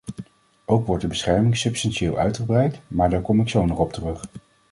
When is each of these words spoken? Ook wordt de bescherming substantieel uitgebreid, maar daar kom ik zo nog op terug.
Ook 0.65 0.85
wordt 0.85 1.01
de 1.01 1.07
bescherming 1.07 1.57
substantieel 1.57 2.17
uitgebreid, 2.17 2.79
maar 2.87 3.09
daar 3.09 3.21
kom 3.21 3.41
ik 3.41 3.49
zo 3.49 3.65
nog 3.65 3.77
op 3.79 3.93
terug. 3.93 4.23